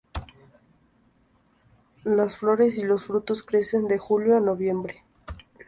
Las 2.05 2.35
flores 2.35 2.75
y 2.79 2.83
los 2.83 3.03
frutos 3.05 3.43
crecen 3.43 3.87
de 3.87 3.99
julio 3.99 4.35
a 4.35 4.39
noviembre. 4.39 5.03